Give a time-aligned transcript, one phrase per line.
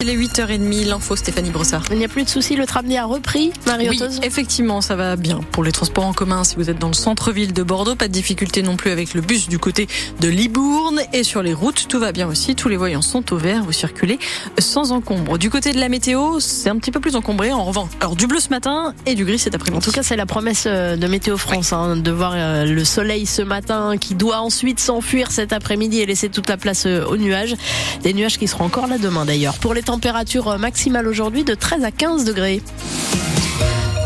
[0.00, 1.82] Il est 8h30, l'info Stéphanie Brossard.
[1.90, 5.16] Il n'y a plus de soucis, le tramway a repris, marie Oui, effectivement, ça va
[5.16, 6.44] bien pour les transports en commun.
[6.44, 9.22] Si vous êtes dans le centre-ville de Bordeaux, pas de difficulté non plus avec le
[9.22, 9.88] bus du côté
[10.20, 11.00] de Libourne.
[11.12, 12.54] Et sur les routes, tout va bien aussi.
[12.54, 14.20] Tous les voyants sont au vert, vous circulez
[14.60, 15.36] sans encombre.
[15.36, 17.90] Du côté de la météo, c'est un petit peu plus encombré en revanche.
[17.98, 19.78] Alors du bleu ce matin et du gris cet après-midi.
[19.78, 22.84] En tout cas, c'est la promesse euh, de Météo France hein, de voir euh, le
[22.84, 27.04] soleil ce matin qui doit ensuite s'enfuir cet après-midi et laisser toute la place euh,
[27.04, 27.56] aux nuages.
[28.04, 29.58] Des nuages qui seront encore là demain d'ailleurs.
[29.58, 32.60] Pour les température maximale aujourd'hui de 13 à 15 degrés.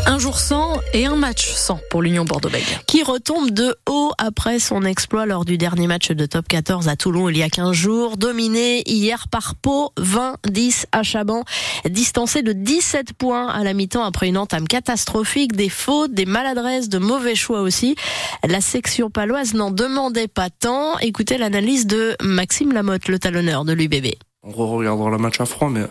[0.05, 2.79] Un jour sans et un match sans pour l'Union Bordeaux-Bègles.
[2.87, 6.95] Qui retombe de haut après son exploit lors du dernier match de top 14 à
[6.95, 8.15] Toulon il y a 15 jours.
[8.15, 11.43] Dominé hier par Pau, 20-10 à Chaban.
[11.89, 16.87] Distancé de 17 points à la mi-temps après une entame catastrophique, des fautes, des maladresses,
[16.87, 17.97] de mauvais choix aussi.
[18.47, 20.97] La section paloise n'en demandait pas tant.
[20.99, 24.13] Écoutez l'analyse de Maxime Lamotte, le talonneur de l'UBB.
[24.45, 25.83] On regardera le match à froid, mais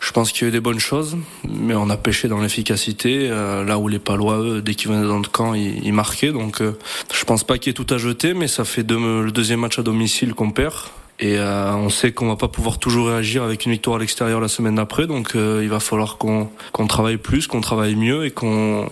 [0.00, 1.16] je pense qu'il y a eu des bonnes choses,
[1.48, 5.20] mais on a pêché dans l'efficacité, euh, là où les Palois, dès qu'ils venaient dans
[5.20, 6.32] le camp, ils, marquaient.
[6.32, 6.76] Donc euh,
[7.14, 9.78] je pense pas qu'il y ait tout à jeter, mais ça fait le deuxième match
[9.78, 10.74] à domicile qu'on perd.
[11.20, 14.40] Et euh, on sait qu'on va pas pouvoir toujours réagir avec une victoire à l'extérieur
[14.40, 16.48] la semaine d'après, donc il va falloir qu'on
[16.88, 18.88] travaille plus, qu'on travaille mieux et qu'on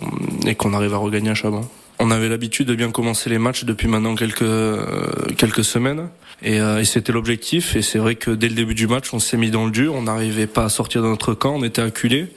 [0.59, 1.65] qu'on arrive à regagner à Chaban.
[2.09, 4.43] On avait l'habitude de bien commencer les matchs depuis maintenant quelques
[5.37, 6.09] quelques semaines.
[6.41, 7.77] Et, euh, et c'était l'objectif.
[7.77, 9.93] Et c'est vrai que dès le début du match, on s'est mis dans le dur.
[9.95, 11.57] On n'arrivait pas à sortir de notre camp.
[11.57, 12.29] On était acculés.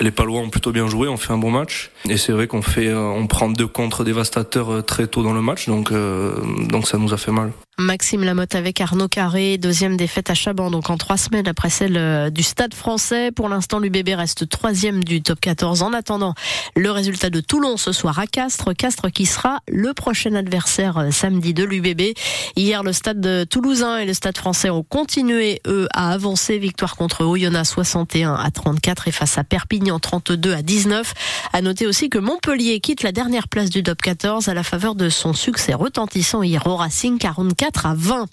[0.00, 1.06] Les Palois ont plutôt bien joué.
[1.06, 1.92] On fait un bon match.
[2.08, 5.34] Et c'est vrai qu'on fait, euh, on prend deux contre dévastateurs euh, très tôt dans
[5.34, 5.68] le match.
[5.68, 7.52] Donc, donc ça nous a fait mal.
[7.78, 12.30] Maxime Lamotte avec Arnaud Carré, deuxième défaite à Chaban, donc en trois semaines après celle
[12.30, 13.32] du Stade français.
[13.32, 15.82] Pour l'instant, l'UBB reste troisième du top 14.
[15.82, 16.34] En attendant,
[16.76, 18.74] le résultat de Toulon ce soir à Castres.
[18.76, 22.14] Castres qui sera le prochain adversaire samedi de l'UBB.
[22.56, 26.58] Hier, le Stade de Toulousain et le Stade français ont continué, eux, à avancer.
[26.58, 31.14] Victoire contre Oyonnax 61 à 34 et face à Perpignan 32 à 19.
[31.54, 34.94] À noter aussi que Montpellier quitte la dernière place du top 14 à la faveur
[34.94, 38.26] de son succès retentissant hier au Racing 44 à 20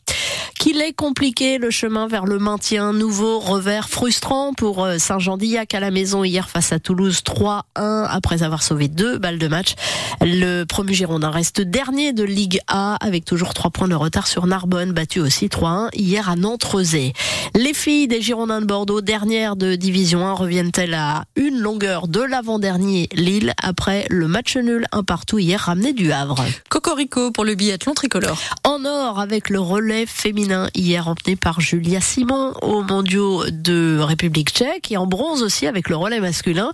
[0.59, 2.91] qu'il est compliqué le chemin vers le maintien.
[2.91, 8.43] Nouveau revers frustrant pour euh, Saint-Jean-d'Illac à la maison hier face à Toulouse 3-1 après
[8.43, 9.75] avoir sauvé deux balles de match.
[10.19, 14.47] Le premier Girondin reste dernier de Ligue A avec toujours trois points de retard sur
[14.47, 17.13] Narbonne, battu aussi 3-1 hier à Nantes-Rezé.
[17.55, 22.21] Les filles des Girondins de Bordeaux, dernière de Division 1, reviennent-elles à une longueur de
[22.21, 26.43] l'avant-dernier Lille après le match nul un partout hier ramené du Havre?
[26.69, 28.39] Cocorico pour le biathlon tricolore.
[28.65, 34.49] En or avec le relais féminin hier emmené par Julia Simon aux mondiaux de République
[34.49, 36.71] tchèque et en bronze aussi avec le relais masculin.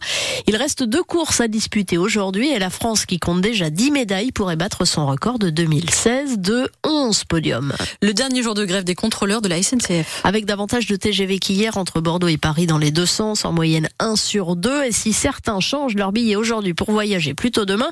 [0.48, 4.32] Il reste deux courses à disputer aujourd'hui et la France qui compte déjà 10 médailles
[4.32, 7.74] pourrait battre son record de 2016 de 11 podiums.
[8.02, 10.22] Le dernier jour de grève des contrôleurs de la SNCF.
[10.24, 13.90] Avec davantage de TGV qu'hier entre Bordeaux et Paris dans les deux sens, en moyenne
[14.00, 14.86] 1 sur 2.
[14.86, 17.90] Et si certains changent leur billet aujourd'hui pour voyager plutôt demain,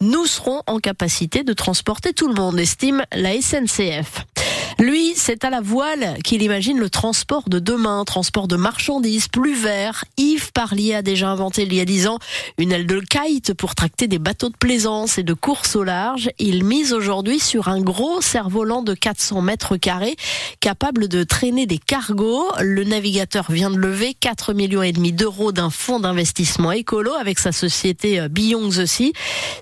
[0.00, 4.26] nous serons en capacité de transporter tout le monde, estime la SNCF.
[4.82, 9.54] Lui, c'est à la voile qu'il imagine le transport de demain, transport de marchandises plus
[9.54, 10.04] vert.
[10.16, 12.18] Yves Parlier a déjà inventé il y a dix ans
[12.58, 16.30] une aile de kite pour tracter des bateaux de plaisance et de course au large.
[16.40, 20.16] Il mise aujourd'hui sur un gros cerf-volant de 400 mètres carrés
[20.58, 22.48] capable de traîner des cargos.
[22.60, 27.38] Le navigateur vient de lever 4 millions et demi d'euros d'un fonds d'investissement écolo avec
[27.38, 29.12] sa société euh, Beyond aussi,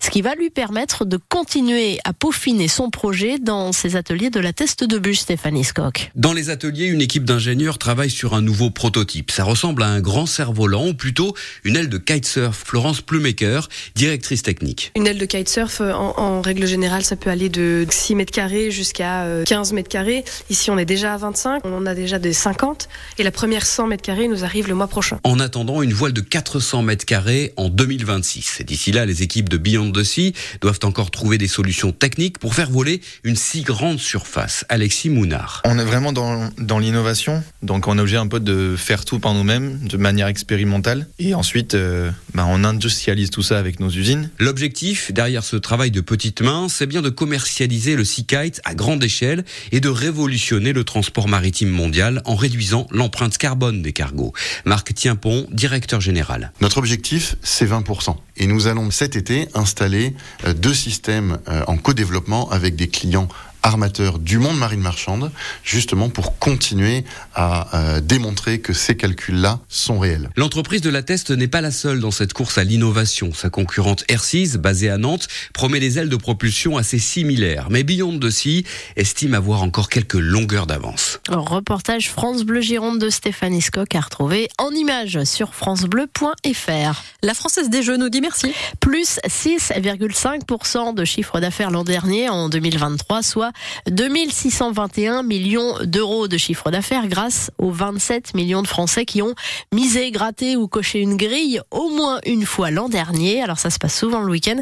[0.02, 4.40] ce qui va lui permettre de continuer à peaufiner son projet dans ses ateliers de
[4.40, 6.10] la test de bus, Stéphanie Scott.
[6.14, 9.30] Dans les ateliers, une équipe d'ingénieurs travaille sur un nouveau prototype.
[9.32, 11.34] Ça ressemble à un grand cerf-volant ou plutôt
[11.64, 12.62] une aile de kitesurf.
[12.64, 14.92] Florence Plumaker, directrice technique.
[14.94, 18.32] Une aile de kitesurf, euh, en, en règle générale, ça peut aller de 6 mètres
[18.32, 20.24] carrés jusqu'à 15 euh, mètres carrés.
[20.48, 22.88] Ici, on est déjà à 25, on en a déjà des 50
[23.18, 25.18] et la première 100 mètres carrés nous arrive le mois prochain.
[25.24, 28.62] En attendant, une voile de 400 mètres carrés en 2026.
[28.64, 32.54] D'ici là, les équipes de Beyond the Sea doivent encore trouver des solutions techniques pour
[32.54, 34.64] faire voler une si grande surface.
[34.68, 35.62] Alexis Mounard.
[35.64, 39.18] On est vraiment dans, dans l'innovation, donc on est obligé un peu de faire tout
[39.18, 43.88] par nous-mêmes, de manière expérimentale, et ensuite euh, bah, on industrialise tout ça avec nos
[43.88, 44.30] usines.
[44.38, 48.74] L'objectif derrière ce travail de petites mains, c'est bien de commercialiser le Sea Kite à
[48.74, 54.32] grande échelle et de révolutionner le transport maritime mondial en réduisant l'empreinte carbone des cargos.
[54.64, 56.52] Marc Tienpont, directeur général.
[56.60, 58.16] Notre objectif, c'est 20%.
[58.36, 60.14] Et nous allons cet été installer
[60.44, 63.28] euh, deux systèmes euh, en co-développement avec des clients
[63.62, 65.30] armateurs du monde marine marchande,
[65.64, 67.04] justement pour continuer
[67.34, 70.30] à euh, démontrer que ces calculs-là sont réels.
[70.36, 73.32] L'entreprise de la Teste n'est pas la seule dans cette course à l'innovation.
[73.32, 77.68] Sa concurrente Airsis, basée à Nantes, promet des ailes de propulsion assez similaires.
[77.70, 78.64] Mais Beyond de Sea
[78.96, 81.20] estime avoir encore quelques longueurs d'avance.
[81.28, 87.02] Reportage France Bleu Gironde de Stéphanie Scott à retrouver en images sur francebleu.fr.
[87.22, 88.52] La Française des Jeux nous dit merci.
[88.80, 93.49] Plus 6,5% de chiffre d'affaires l'an dernier en 2023, soit
[93.90, 99.34] 2621 millions d'euros de chiffre d'affaires grâce aux 27 millions de Français qui ont
[99.72, 103.42] misé, gratté ou coché une grille au moins une fois l'an dernier.
[103.42, 104.60] Alors ça se passe souvent le week-end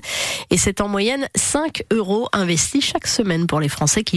[0.51, 4.17] et c'est en moyenne 5 euros investis chaque semaine pour les Français qui